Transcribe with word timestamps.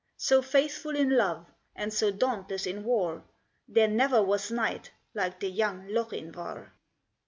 So 0.17 0.41
faithful 0.41 0.95
in 0.95 1.15
love, 1.15 1.45
and 1.75 1.93
so 1.93 2.09
dauntless 2.09 2.65
in 2.65 2.83
war, 2.85 3.23
There 3.67 3.87
never 3.87 4.23
was 4.23 4.49
knight 4.49 4.89
like 5.13 5.39
the 5.39 5.47
young 5.51 5.89
Lochinvar. 5.89 6.71